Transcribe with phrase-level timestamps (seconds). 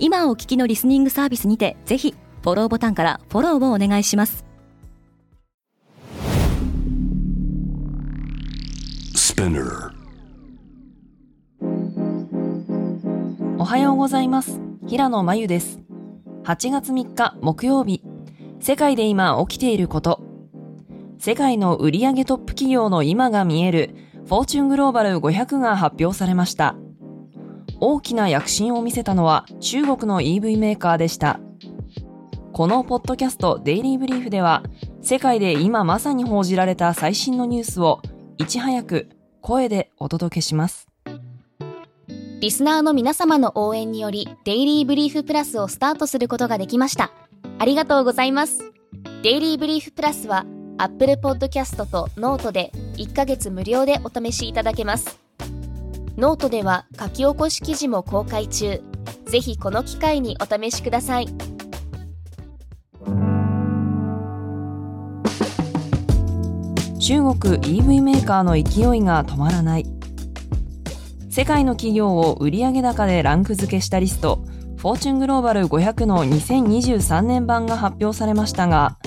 [0.00, 4.44] 今お聞きのリスニングサービスにてぜひフォローボタンからフォローをお願いします。
[13.58, 14.60] おはようございます。
[14.86, 15.80] 平野真由です。
[16.44, 18.02] 8月3日木曜日。
[18.60, 20.22] 世界で今起きていること。
[21.18, 23.94] 世界の売上トップ企業の今が見える
[24.28, 26.76] フォーチュングローバル500が発表されました
[27.80, 31.40] 大きな躍進を見せたのは中国の EV メーカーでした
[32.52, 34.62] このポッドキャストデイリーブリーフでは
[35.00, 38.02] 世界で今まさに報じられた最新のニュースを
[38.36, 39.08] いち早く
[39.40, 40.88] 声でお届けします。
[42.40, 47.10] リスナーの皆様の応援により、デイリーブリーフプラスをスタートすることができました。
[47.58, 48.60] ありがとうございます。
[49.22, 55.27] デイリーブリーフプラスは、Apple Podcast と Note で1ヶ月無料でお試しいただけます。
[56.18, 58.82] ノートでは書き起こし記事も公開中。
[59.26, 61.28] ぜひこの機会にお試しください。
[66.98, 69.86] 中国 EV メーカーの勢いが止まらない
[71.30, 74.44] 世界の企業を売上高でランク付けしたリスト
[74.76, 78.98] Fortune Global 500の2023年版が発表されましたが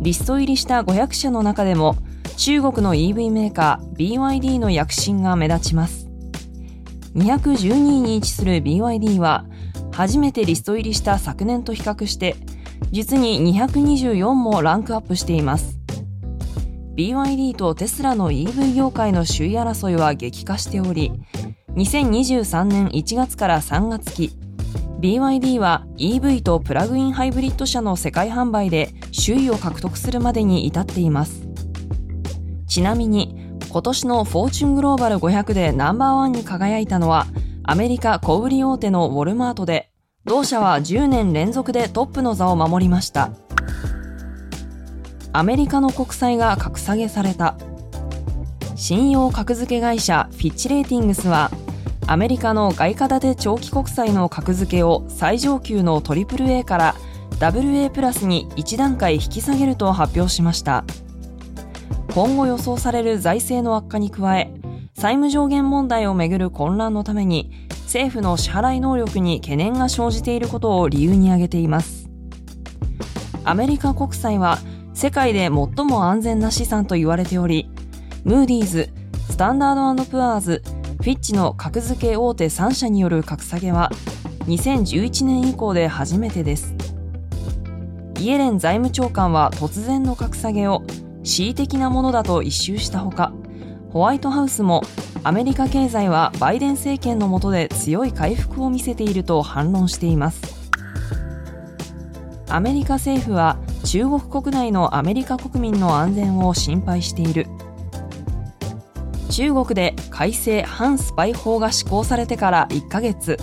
[0.00, 1.96] リスト入りした500社の中でも
[2.36, 6.05] 中国の EV メーカー BYD の躍進が目立ちます
[7.16, 9.46] 212位に位置する BYD は
[9.92, 12.36] 初めてリスト入りした昨年と比較して
[12.90, 15.76] 実に224もランクアップしています
[16.96, 21.12] BYD とテスラの EV 業界の首位争いは激化しており、
[21.74, 24.32] 2023年1月から3月期、
[25.00, 31.46] BYD は EV とプラグインハイブリッド車の世界販売で首位を獲得するまでに至っています。
[32.66, 37.26] ちなみに、今年のフォーチュングローバル500でナンバーワンに輝いたのは、
[37.64, 39.90] アメリカ小売大手のウォルマートで、
[40.24, 43.30] 同社は10年連続でトップの座を守りました。
[45.36, 47.58] アメリカの国債が格下げされた
[48.74, 51.50] 信用格付け会社フィッチレーティングスは
[52.06, 56.94] アメリカの外貨建て長期国債の格付けを最上級の AAA から
[57.38, 60.86] WA プラスに1段階引き下げると発表しました
[62.16, 64.52] 今後予想される財政の悪化に加え
[64.94, 67.52] 債務上限問題をめぐる混乱のために
[67.84, 72.08] 政府の支払い能力に懸念が生じていることを理由に挙げています
[73.44, 74.58] アメリカ国債は
[74.96, 77.68] 世界で最も安全な資産と言われており、
[78.24, 78.88] ムーディーズ、
[79.28, 80.62] スタンダードプアーズ、
[81.02, 83.90] フィッチの格付け大手3社による格下げは、
[84.46, 86.74] 2011年以降で初めてです。
[88.18, 90.82] イエレン財務長官は突然の格下げを
[91.26, 93.32] 恣意的なものだと一周したほか、
[93.90, 94.82] ホワイトハウスも
[95.24, 100.70] アメリカ経済はバイデン政権の下で強い回復を見せていると反論しています。
[102.48, 107.48] アメリカ政府は中国国内のアメリカ国民の安全を心配している
[109.28, 113.36] 中国で改正反スパイ法が施行されてから1ヶ月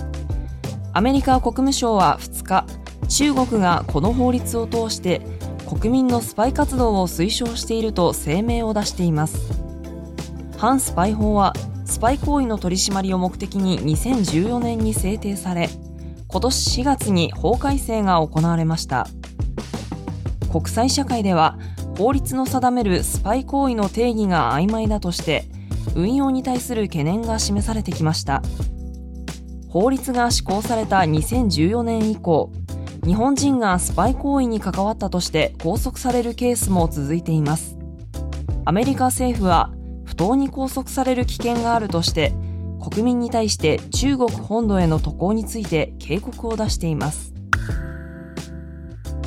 [0.94, 2.66] アメリカ国務省は2日
[3.10, 5.22] 中国がこの法律を通して
[5.74, 9.52] 国民のスパイ活動を推奨していると声明を出しています。
[10.56, 11.54] 反スパイ法は
[11.84, 15.70] スパイ行為の取り締まりを目的に2014年に制定され
[16.28, 19.08] 今年4月に法改正が行われました。
[20.52, 21.58] 国際社会では
[21.98, 25.46] 法律の定めるスパイ行為の定義が曖昧だとして
[25.96, 28.44] 運用に対する懸念が示されてきました。
[29.70, 32.52] 法律が施行された2014年以降
[33.06, 37.78] 日本人がスパイ行為に関わったとして拘束されるケースも続いています
[38.66, 39.72] アメリカ政府は
[40.06, 42.34] 不当に拘束される危険があるとして
[42.82, 47.34] 国民に対して中国本土への渡航について警告を出しています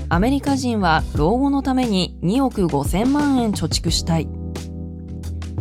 [0.09, 4.29] アメリカ人は老後のために2億5000万円貯蓄したい。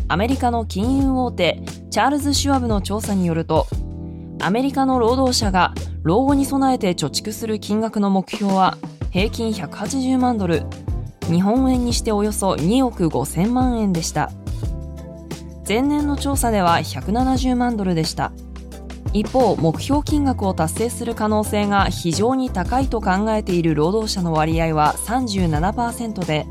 [0.08, 3.66] アメリカの金融大手チャールズ・シュワブの調査によると、
[4.46, 8.78] アメリカの労働者が老後に備えて貯蓄する金額の目標は
[9.10, 10.68] 平均180万ドル、
[11.32, 14.30] 日本円にしておよそ2億5000万円でした。
[15.68, 18.34] 前年の調査では170万ドルでした。
[19.14, 26.46] 一方目標金額を達成する可能性が非常に高いと考えている労働者の割合は37%で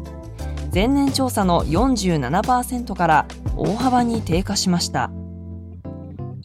[0.75, 3.27] 前年調査の47%から
[3.57, 5.13] 大幅に低下しました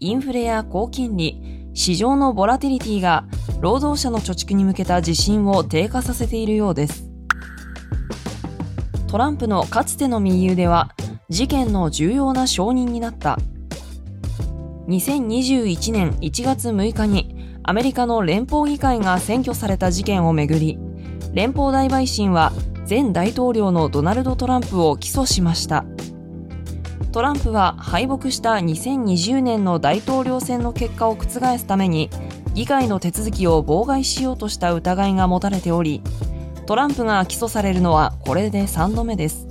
[0.01, 3.25] インフレや高金利市場のボラティリティが
[3.59, 7.09] 労働者の貯蓄に向けた自信を低下させているようです。
[9.07, 10.95] トランプのかつての密友では
[11.27, 13.37] 事件の重要な証人になった。
[14.87, 20.79] 2021年1月6日にアメリカの連邦議会が占拠された事件をめぐり
[21.33, 22.53] 連邦大陪審は
[22.89, 25.85] 前大統領のドナルド・トランプを起訴しました。
[27.11, 32.09] トランプは敗北した2020年の大統領選の結果を覆すために
[32.53, 36.03] 議会の手続きを妨害しようとした疑いが持たれており
[36.67, 39.47] トランプが起訴されるのはこれで3度目です。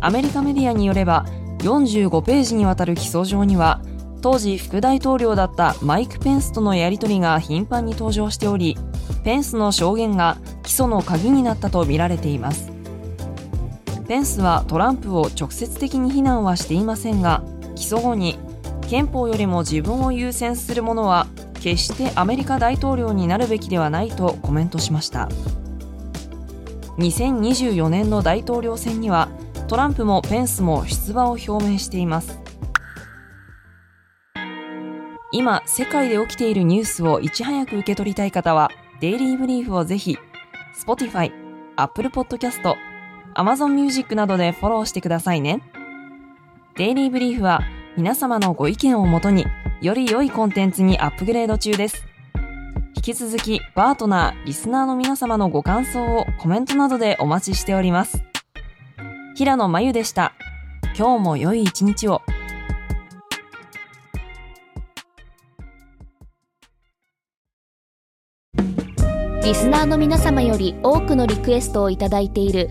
[0.00, 1.24] アメリカメディアによれば
[1.60, 3.80] 45ページにわたる起訴状には
[4.20, 8.76] 当時副大統領だったマイク・ペンスとのやり取りが頻繁に登場しており
[9.22, 12.73] ペンスの証言が起訴の鍵になったとみられています。
[14.06, 17.42] ペンスはトランプを直接的に非難はしていませんが
[17.74, 18.38] 起訴後に
[18.88, 25.28] 憲法よりも自分を優先する者は決してアメリカ大統領になるべきではないとコメントしました。
[26.98, 29.28] 2024年の大統領選には
[29.66, 32.38] トランプもペンスも出馬を表明しています。
[35.32, 38.70] 今世界で起きているニュースをいち早く受け取りたい方は
[39.00, 40.16] デイリーブリーフをぜひ
[40.86, 41.32] Spotify、
[41.76, 42.74] Apple Podcast、
[43.34, 45.60] Amazon Music などでフォローしてくださいね。
[46.76, 47.62] デイリーブリーフは
[47.96, 49.46] 皆様のご意見をもとに
[49.80, 52.04] より良いコンテンツにアップグレード中です。
[52.96, 58.24] 引き続きパートナー、リスナーの皆様のご感想をコメントなどでお待ちしております。
[59.36, 60.32] 平野真由でした。
[60.96, 62.22] 今日も良い一日を。
[69.44, 72.70] リスナーの皆様より多くのリクエストをいただいている